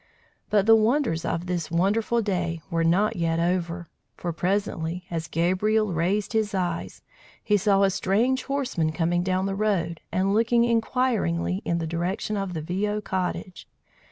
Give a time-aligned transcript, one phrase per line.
[0.49, 5.93] But the wonders of this wonderful day were not yet over; for presently, as Gabriel
[5.93, 7.03] raised his eyes,
[7.43, 12.35] he saw a strange horseman coming down the road and looking inquiringly in the direction
[12.35, 13.67] of the Viaud cottage.